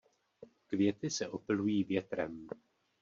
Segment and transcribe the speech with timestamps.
[0.67, 2.47] Květy se opylují větrem.